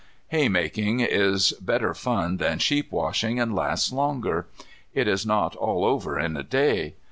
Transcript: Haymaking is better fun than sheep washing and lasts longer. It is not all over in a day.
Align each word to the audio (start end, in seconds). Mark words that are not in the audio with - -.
Haymaking 0.29 1.01
is 1.01 1.51
better 1.61 1.93
fun 1.93 2.37
than 2.37 2.57
sheep 2.57 2.91
washing 2.91 3.39
and 3.39 3.53
lasts 3.55 3.91
longer. 3.93 4.47
It 4.95 5.07
is 5.07 5.27
not 5.27 5.55
all 5.55 5.85
over 5.85 6.19
in 6.19 6.35
a 6.35 6.41
day. 6.41 6.95